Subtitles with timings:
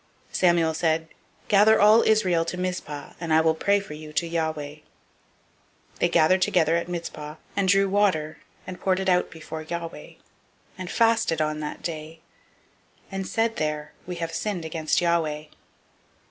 [0.31, 1.07] 007:005 Samuel said,
[1.47, 4.81] "Gather all Israel to Mizpah, and I will pray for you to Yahweh." 007:006
[5.99, 10.13] They gathered together to Mizpah, and drew water, and poured it out before Yahweh,
[10.75, 12.21] and fasted on that day,
[13.11, 15.43] and said there, "We have sinned against Yahweh."